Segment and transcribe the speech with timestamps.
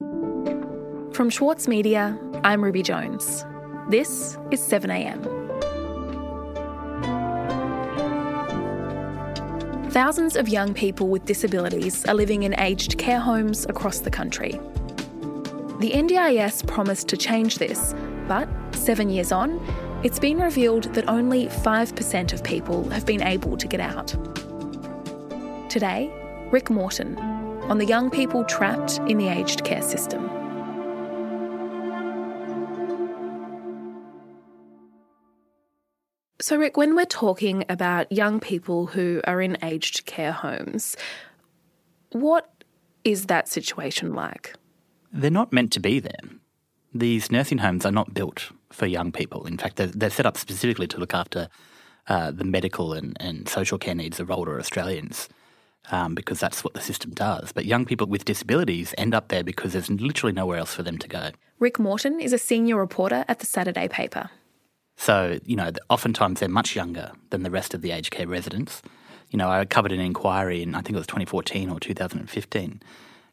[0.00, 3.44] From Schwartz Media, I'm Ruby Jones.
[3.88, 5.24] This is 7am.
[9.90, 14.52] Thousands of young people with disabilities are living in aged care homes across the country.
[15.80, 17.96] The NDIS promised to change this,
[18.28, 19.60] but seven years on,
[20.04, 24.14] it's been revealed that only 5% of people have been able to get out.
[25.68, 26.12] Today,
[26.52, 27.37] Rick Morton
[27.68, 30.28] on the young people trapped in the aged care system.
[36.40, 40.96] So, Rick, when we're talking about young people who are in aged care homes,
[42.12, 42.50] what
[43.04, 44.54] is that situation like?
[45.12, 46.20] They're not meant to be there.
[46.94, 49.46] These nursing homes are not built for young people.
[49.46, 51.48] In fact, they're, they're set up specifically to look after
[52.08, 55.28] uh, the medical and, and social care needs of older Australians.
[55.90, 57.50] Um, because that's what the system does.
[57.50, 60.98] But young people with disabilities end up there because there's literally nowhere else for them
[60.98, 61.30] to go.
[61.58, 64.28] Rick Morton is a senior reporter at the Saturday paper.
[64.98, 68.82] So, you know, oftentimes they're much younger than the rest of the aged care residents.
[69.30, 72.82] You know, I covered an inquiry in, I think it was 2014 or 2015,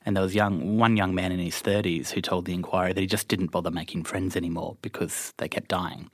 [0.05, 3.01] and there was young one young man in his 30s who told the inquiry that
[3.01, 6.11] he just didn't bother making friends anymore because they kept dying.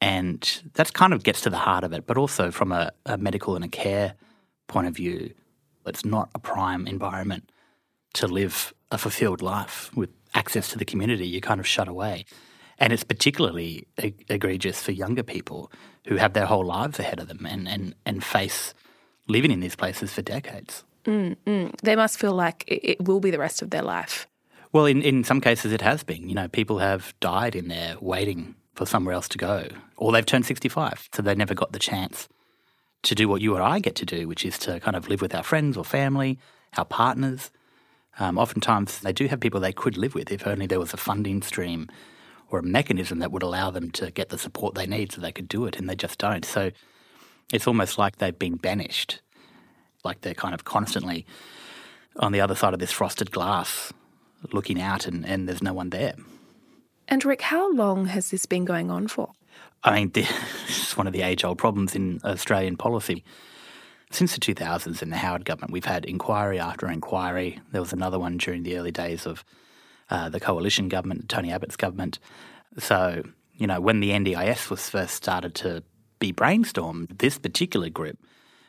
[0.00, 3.18] And that kind of gets to the heart of it, but also from a, a
[3.18, 4.14] medical and a care
[4.70, 5.34] point of view,
[5.84, 7.50] it's not a prime environment
[8.14, 11.26] to live a fulfilled life with access to the community.
[11.26, 12.24] You're kind of shut away.
[12.78, 13.86] And it's particularly
[14.28, 15.70] egregious for younger people
[16.06, 18.72] who have their whole lives ahead of them and, and, and face
[19.28, 20.84] living in these places for decades.
[21.04, 21.80] Mm, mm.
[21.82, 24.26] They must feel like it will be the rest of their life.
[24.72, 26.28] Well, in, in some cases, it has been.
[26.28, 30.24] You know, people have died in there waiting for somewhere else to go, or they've
[30.24, 32.28] turned 65, so they never got the chance
[33.02, 35.22] to do what you or I get to do, which is to kind of live
[35.22, 36.38] with our friends or family,
[36.76, 37.50] our partners.
[38.18, 40.98] Um, oftentimes, they do have people they could live with if only there was a
[40.98, 41.88] funding stream
[42.50, 45.32] or a mechanism that would allow them to get the support they need so they
[45.32, 46.44] could do it, and they just don't.
[46.44, 46.70] So
[47.52, 49.22] it's almost like they've been banished,
[50.04, 51.24] like they're kind of constantly
[52.16, 53.92] on the other side of this frosted glass
[54.52, 56.14] looking out, and, and there's no one there.
[57.08, 59.32] And Rick, how long has this been going on for?
[59.82, 60.28] I mean, this
[60.68, 63.24] is one of the age old problems in Australian policy.
[64.10, 67.60] Since the 2000s in the Howard government, we've had inquiry after inquiry.
[67.70, 69.44] There was another one during the early days of
[70.10, 72.18] uh, the coalition government, Tony Abbott's government.
[72.78, 73.22] So,
[73.54, 75.84] you know, when the NDIS was first started to
[76.18, 78.18] be brainstormed, this particular group,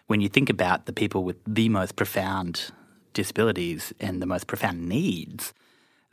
[0.05, 2.71] when you think about the people with the most profound
[3.13, 5.53] disabilities and the most profound needs,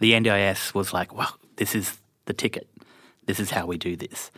[0.00, 2.68] the NDIS was like, well, this is the ticket.
[3.26, 4.30] This is how we do this.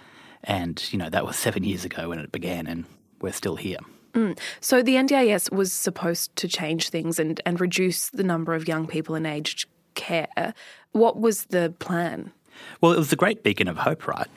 [0.45, 2.85] And, you know, that was seven years ago when it began, and
[3.21, 3.79] we're still here.
[4.15, 4.39] Mm.
[4.61, 8.87] So the NDIS was supposed to change things and, and reduce the number of young
[8.87, 10.55] people in aged care.
[10.93, 12.33] What was the plan?
[12.81, 14.29] Well, it was a great beacon of hope, right?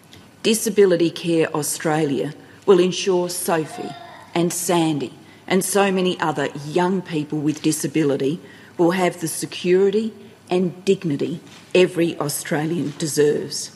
[0.44, 2.34] Disability Care Australia
[2.66, 3.90] will ensure Sophie
[4.36, 5.14] and Sandy
[5.48, 8.40] and so many other young people with disability
[8.78, 10.14] will have the security
[10.50, 11.40] and dignity
[11.74, 13.73] every Australian deserves.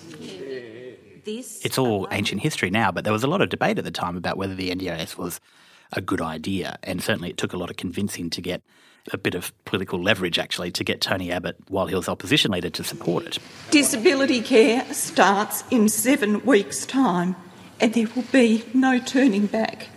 [1.28, 3.92] This it's all ancient history now, but there was a lot of debate at the
[3.92, 5.42] time about whether the NDIS was
[5.92, 8.62] a good idea, and certainly it took a lot of convincing to get
[9.12, 12.70] a bit of political leverage actually to get Tony Abbott, while he was opposition leader,
[12.70, 13.40] to support it.
[13.72, 17.36] Disability care starts in seven weeks' time,
[17.82, 19.90] and there will be no turning back.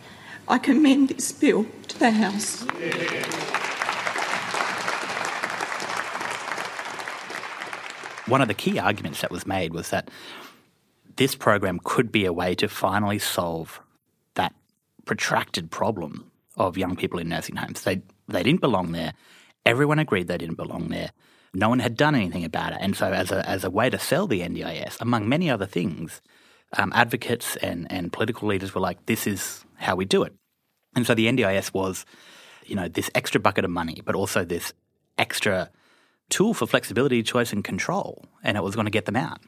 [0.48, 2.62] I commend this bill to the House.
[8.26, 10.08] One of the key arguments that was made was that
[11.20, 13.78] this program could be a way to finally solve
[14.36, 14.54] that
[15.04, 17.82] protracted problem of young people in nursing homes.
[17.82, 19.12] They they didn't belong there.
[19.66, 21.10] Everyone agreed they didn't belong there.
[21.52, 22.78] No one had done anything about it.
[22.80, 26.22] And so, as a, as a way to sell the NDIS, among many other things,
[26.78, 30.32] um, advocates and, and political leaders were like, this is how we do it.
[30.96, 32.06] And so the NDIS was,
[32.64, 34.72] you know, this extra bucket of money, but also this
[35.18, 35.68] extra
[36.30, 38.24] tool for flexibility, choice, and control.
[38.42, 39.40] And it was going to get them out.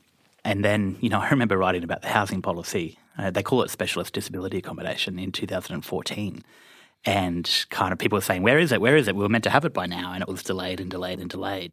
[0.44, 2.98] And then, you know, I remember writing about the housing policy.
[3.18, 6.42] Uh, they call it specialist disability accommodation in 2014
[7.04, 8.80] and kind of people were saying, "Where is it?
[8.80, 9.16] Where is it?
[9.16, 11.28] We were meant to have it by now," and it was delayed and delayed and
[11.28, 11.72] delayed.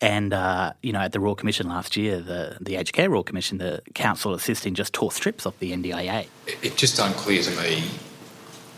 [0.00, 3.22] And uh, you know, at the Royal Commission last year, the the Aged Care Royal
[3.22, 6.26] Commission, the counsel assisting just tore strips off the NDIA.
[6.46, 7.90] It's just unclear to me,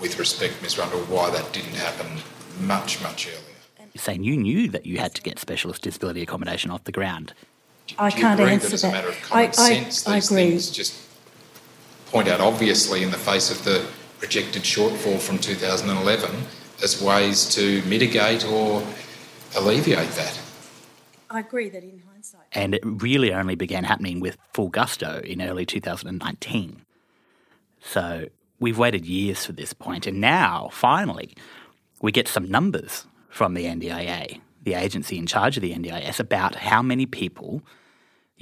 [0.01, 0.79] with respect, Ms.
[0.79, 2.07] Rundle, why that didn't happen
[2.61, 3.39] much much earlier.
[3.95, 7.35] Saying you knew that you had to get specialist disability accommodation off the ground.
[7.99, 8.75] I can't answer that.
[8.75, 10.95] As a matter of common I, sense, I, these I things just
[12.07, 13.87] point out obviously in the face of the
[14.19, 16.31] projected shortfall from 2011
[16.83, 18.83] as ways to mitigate or
[19.57, 20.41] alleviate that?
[21.31, 22.43] I agree that in hindsight.
[22.53, 26.83] And it really only began happening with full gusto in early 2019.
[27.81, 28.27] So
[28.61, 31.35] we've waited years for this point, and now, finally,
[32.01, 36.55] we get some numbers from the NDIA, the agency in charge of the NDIS, about
[36.55, 37.63] how many people,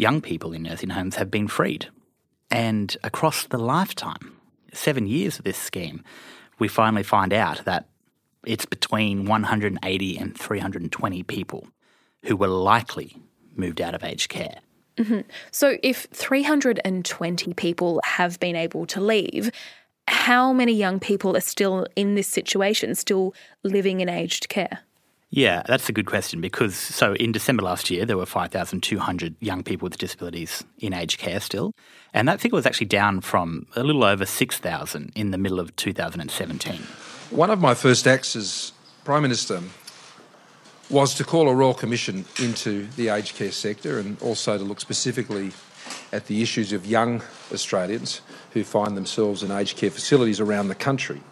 [0.00, 1.88] young people in nursing homes, have been freed.
[2.50, 4.36] And across the lifetime,
[4.72, 6.02] seven years of this scheme,
[6.58, 7.86] we finally find out that
[8.44, 11.68] it's between 180 and 320 people
[12.24, 13.16] who were likely
[13.54, 14.60] moved out of aged care.
[14.96, 15.20] Mm-hmm.
[15.50, 19.50] So, if 320 people have been able to leave,
[20.08, 24.80] how many young people are still in this situation, still living in aged care?
[25.32, 29.62] Yeah, that's a good question because so in December last year, there were 5,200 young
[29.62, 31.72] people with disabilities in aged care still.
[32.12, 35.74] And that figure was actually down from a little over 6,000 in the middle of
[35.76, 36.82] 2017.
[37.30, 38.72] One of my first acts as
[39.04, 39.62] Prime Minister
[40.90, 44.80] was to call a Royal Commission into the aged care sector and also to look
[44.80, 45.52] specifically
[46.12, 47.22] at the issues of young
[47.52, 48.20] Australians
[48.52, 51.22] who find themselves in aged care facilities around the country.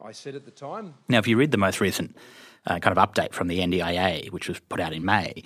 [0.00, 0.94] I said at the time.
[1.08, 2.16] Now, if you read the most recent
[2.66, 5.42] uh, kind of update from the NDIA, which was put out in May,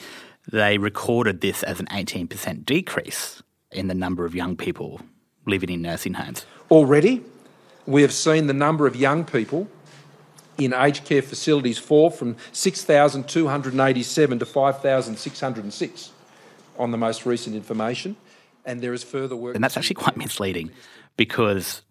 [0.51, 5.01] they recorded this as an 18% decrease in the number of young people
[5.47, 6.45] living in nursing homes.
[6.71, 7.23] Already,
[7.87, 9.69] we have seen the number of young people
[10.59, 16.11] in aged care facilities fall from 6,287 to 5,606
[16.79, 18.17] on the most recent information.
[18.65, 19.55] And there is further work.
[19.55, 20.71] And that's actually quite misleading
[21.17, 21.83] because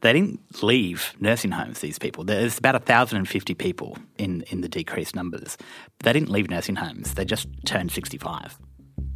[0.00, 2.24] they didn't leave nursing homes, these people.
[2.24, 5.56] There's about 1,050 people in, in the decreased numbers.
[6.00, 8.58] They didn't leave nursing homes, they just turned 65.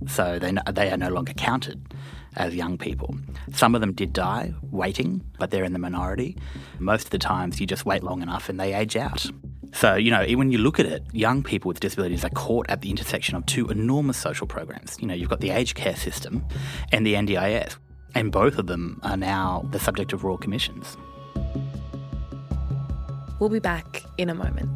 [0.09, 1.95] So they, they are no longer counted
[2.37, 3.15] as young people.
[3.53, 6.37] Some of them did die waiting, but they're in the minority.
[6.79, 9.27] Most of the times you just wait long enough and they age out.
[9.75, 12.83] So, you know, when you look at it, young people with disabilities are caught at
[12.83, 14.97] the intersection of two enormous social programs.
[15.01, 16.45] You know, you've got the aged care system
[16.91, 17.77] and the NDIS,
[18.15, 20.97] and both of them are now the subject of royal commissions.
[23.39, 24.71] We'll be back in a moment.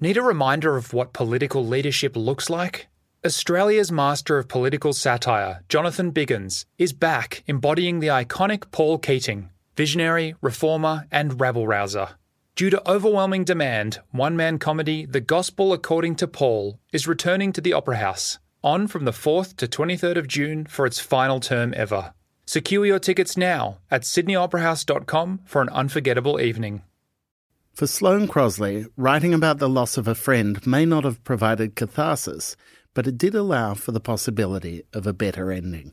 [0.00, 2.88] Need a reminder of what political leadership looks like?
[3.24, 10.34] Australia's master of political satire, Jonathan Biggins, is back embodying the iconic Paul Keating, visionary,
[10.42, 12.16] reformer, and rabble rouser.
[12.56, 17.60] Due to overwhelming demand, one man comedy The Gospel According to Paul is returning to
[17.60, 21.74] the Opera House, on from the 4th to 23rd of June for its final term
[21.76, 22.14] ever.
[22.46, 26.82] Secure your tickets now at sydneyoperahouse.com for an unforgettable evening.
[27.72, 32.54] For Sloane Crosley, writing about the loss of a friend may not have provided catharsis,
[32.94, 35.92] but it did allow for the possibility of a better ending.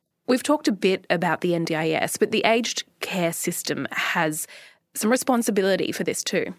[0.27, 4.47] We've talked a bit about the NDIS, but the aged care system has
[4.93, 6.53] some responsibility for this too.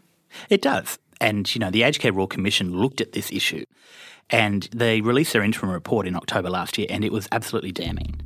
[0.49, 0.99] It does.
[1.21, 3.65] And, you know, the Aged Care Royal Commission looked at this issue
[4.31, 8.21] and they released their interim report in October last year, and it was absolutely damning.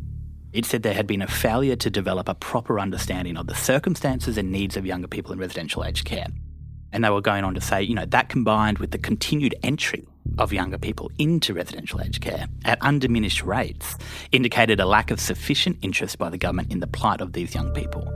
[0.53, 4.39] It said there had been a failure to develop a proper understanding of the circumstances
[4.39, 6.29] and needs of younger people in residential aged care.
[6.93, 10.07] And they were going on to say, you know, that combined with the continued entry
[10.39, 13.97] of younger people into residential aged care at undiminished rates
[14.33, 17.73] indicated a lack of sufficient interest by the government in the plight of these young
[17.73, 18.07] people.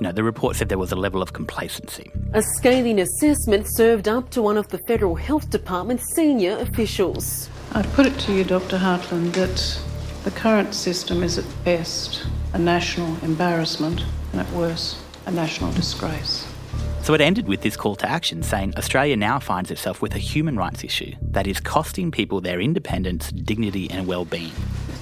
[0.00, 2.10] You know, the report said there was a level of complacency.
[2.32, 7.50] A scathing assessment served up to one of the Federal Health Department's senior officials.
[7.72, 8.78] I'd put it to you, Dr.
[8.78, 9.80] Hartland, that
[10.24, 16.49] the current system is at best a national embarrassment and at worst a national disgrace.
[17.10, 20.18] So it ended with this call to action saying Australia now finds itself with a
[20.18, 24.52] human rights issue that is costing people their independence, dignity, and well-being.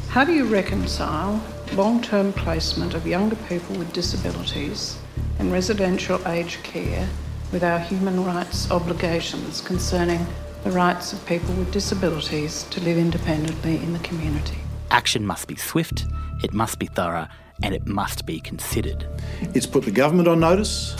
[0.09, 1.39] How do you reconcile
[1.75, 4.99] long term placement of younger people with disabilities
[5.39, 7.07] in residential aged care
[7.53, 10.27] with our human rights obligations concerning
[10.65, 14.57] the rights of people with disabilities to live independently in the community?
[14.91, 16.07] Action must be swift,
[16.43, 17.29] it must be thorough,
[17.63, 19.07] and it must be considered.
[19.53, 20.97] It's put the government on notice,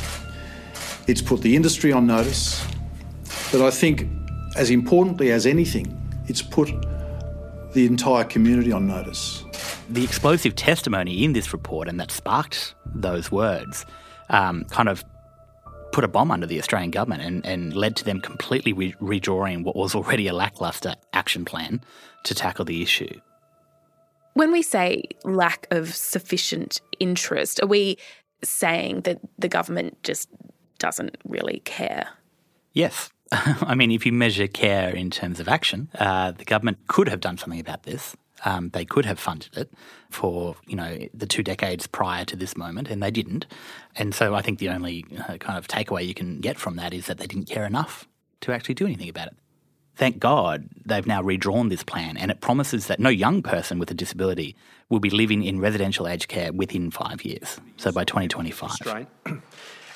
[1.09, 2.65] it's put the industry on notice,
[3.51, 4.07] but I think
[4.57, 5.87] as importantly as anything,
[6.29, 6.69] it's put
[7.73, 9.43] the entire community on notice.
[9.89, 13.87] The explosive testimony in this report and that sparked those words
[14.29, 15.03] um, kind of
[15.93, 19.65] put a bomb under the Australian government and, and led to them completely re- redrawing
[19.65, 21.81] what was already a lackluster action plan
[22.25, 23.19] to tackle the issue.
[24.35, 27.97] When we say lack of sufficient interest, are we
[28.45, 30.29] saying that the government just
[30.79, 32.09] doesn't really care?
[32.73, 33.11] Yes.
[33.33, 37.21] I mean, if you measure care in terms of action, uh, the government could have
[37.21, 38.17] done something about this.
[38.45, 39.73] Um, they could have funded it
[40.11, 43.47] for you know the two decades prior to this moment, and they didn't.
[43.97, 46.95] And so I think the only uh, kind of takeaway you can get from that
[46.95, 48.07] is that they didn't care enough
[48.43, 49.35] to actually do anything about it.
[49.97, 53.91] Thank God they've now redrawn this plan, and it promises that no young person with
[53.91, 54.55] a disability
[54.89, 57.61] will be living in residential aged care within five years.
[57.77, 59.07] So by 2025.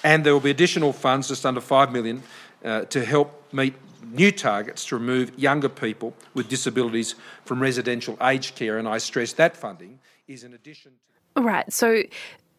[0.05, 2.23] And there will be additional funds, just under 5 million,
[2.65, 3.75] uh, to help meet
[4.11, 8.79] new targets to remove younger people with disabilities from residential aged care.
[8.79, 10.93] And I stress that funding is in addition
[11.37, 11.43] to.
[11.43, 11.73] Right.
[11.73, 12.03] So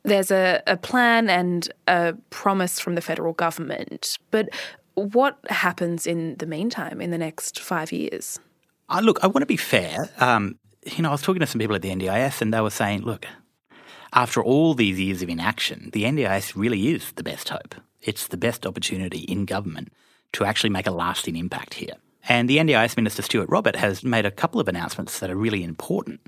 [0.04, 4.18] there's a, a plan and a promise from the federal government.
[4.32, 4.50] But
[4.96, 8.40] what happens in the meantime, in the next five years?
[8.90, 10.10] Uh, look, I want to be fair.
[10.20, 12.70] Um, you know, I was talking to some people at the NDIS and they were
[12.70, 13.26] saying, look,
[14.14, 17.76] after all these years of inaction, the NDIS really is the best hope.
[18.02, 19.92] It's the best opportunity in government
[20.34, 21.96] to actually make a lasting impact here.
[22.30, 25.64] And the NDIS Minister Stuart Robert has made a couple of announcements that are really
[25.64, 26.22] important.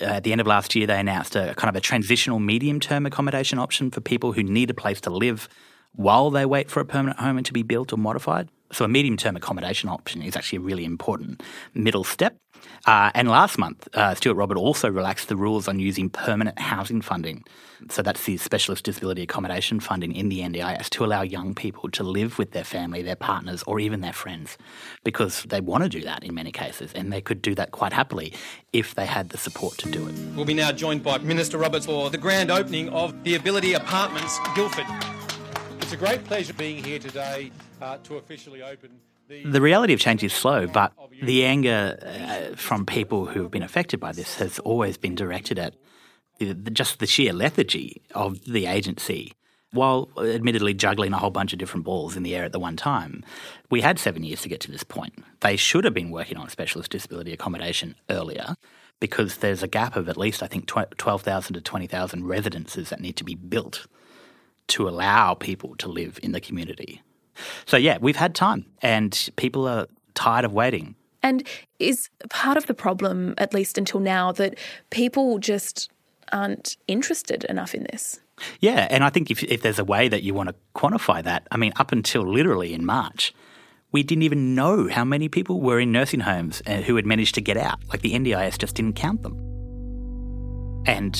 [0.00, 3.04] At the end of last year, they announced a kind of a transitional medium term
[3.04, 5.48] accommodation option for people who need a place to live
[5.92, 8.48] while they wait for a permanent home to be built or modified.
[8.74, 12.36] So a medium term accommodation option is actually a really important middle step.
[12.86, 17.00] Uh, and last month, uh, Stuart Robert also relaxed the rules on using permanent housing
[17.00, 17.44] funding.
[17.88, 22.02] So that's the Specialist Disability Accommodation funding in the NDIS to allow young people to
[22.02, 24.58] live with their family, their partners, or even their friends,
[25.04, 27.92] because they want to do that in many cases, and they could do that quite
[27.92, 28.32] happily
[28.72, 30.14] if they had the support to do it.
[30.34, 34.36] We'll be now joined by Minister Roberts for the grand opening of the Ability Apartments,
[34.56, 34.86] Guildford.
[35.80, 37.52] It's a great pleasure being here today
[38.04, 39.00] to officially open.
[39.28, 43.62] The reality of change is slow, but the anger uh, from people who have been
[43.62, 45.74] affected by this has always been directed at
[46.38, 49.32] the, the, just the sheer lethargy of the agency.
[49.72, 52.76] While admittedly juggling a whole bunch of different balls in the air at the one
[52.76, 53.24] time,
[53.70, 55.14] we had seven years to get to this point.
[55.40, 58.54] They should have been working on specialist disability accommodation earlier
[59.00, 63.16] because there's a gap of at least, I think, 12,000 to 20,000 residences that need
[63.16, 63.86] to be built
[64.68, 67.02] to allow people to live in the community.
[67.66, 70.94] So, yeah, we've had time and people are tired of waiting.
[71.22, 71.46] And
[71.78, 74.58] is part of the problem, at least until now, that
[74.90, 75.90] people just
[76.32, 78.20] aren't interested enough in this?
[78.60, 81.46] Yeah, and I think if, if there's a way that you want to quantify that,
[81.50, 83.32] I mean, up until literally in March,
[83.92, 87.36] we didn't even know how many people were in nursing homes uh, who had managed
[87.36, 87.78] to get out.
[87.88, 89.40] Like the NDIS just didn't count them.
[90.86, 91.14] And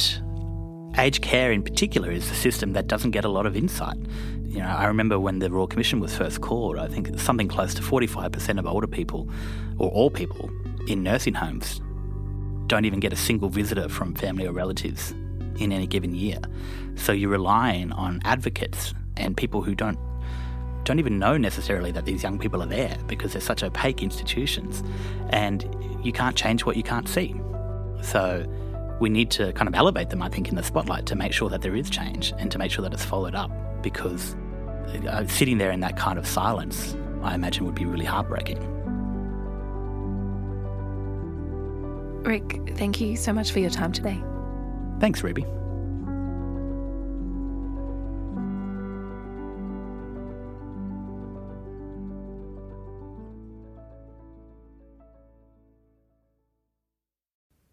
[0.97, 3.99] aged care in particular is a system that doesn't get a lot of insight.
[4.47, 7.75] You know, I remember when the Royal Commission was first called, I think something close
[7.75, 9.29] to 45% of older people,
[9.79, 10.51] or all people,
[10.87, 11.81] in nursing homes
[12.67, 15.13] don't even get a single visitor from family or relatives
[15.57, 16.39] in any given year.
[16.97, 19.99] So you're relying on advocates and people who don't
[20.85, 24.83] don't even know necessarily that these young people are there because they're such opaque institutions
[25.31, 25.67] and
[26.03, 27.35] you can't change what you can't see.
[28.03, 28.47] So
[29.01, 31.49] we need to kind of elevate them, I think, in the spotlight to make sure
[31.51, 33.51] that there is change and to make sure that it's followed up
[33.83, 34.37] because
[35.09, 38.59] uh, sitting there in that kind of silence, I imagine, would be really heartbreaking.
[42.23, 44.23] Rick, thank you so much for your time today.
[45.01, 45.45] Thanks, Ruby.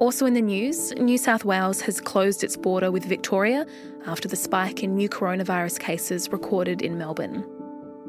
[0.00, 3.66] Also in the news, New South Wales has closed its border with Victoria
[4.06, 7.44] after the spike in new coronavirus cases recorded in Melbourne.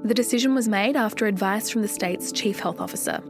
[0.04, 3.24] The decision was made after advice from the state's Chief Health Officer.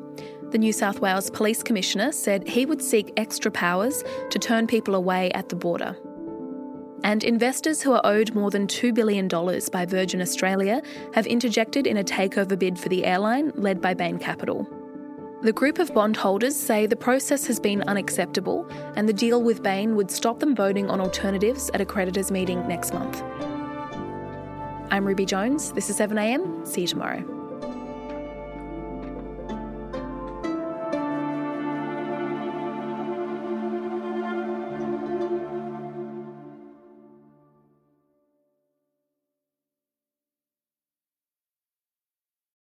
[0.51, 4.93] The New South Wales Police Commissioner said he would seek extra powers to turn people
[4.93, 5.95] away at the border.
[7.05, 9.29] And investors who are owed more than $2 billion
[9.71, 10.81] by Virgin Australia
[11.13, 14.67] have interjected in a takeover bid for the airline led by Bain Capital.
[15.41, 18.67] The group of bondholders say the process has been unacceptable
[18.97, 22.67] and the deal with Bain would stop them voting on alternatives at a creditors' meeting
[22.67, 23.23] next month.
[24.91, 25.71] I'm Ruby Jones.
[25.71, 26.67] This is 7am.
[26.67, 27.38] See you tomorrow.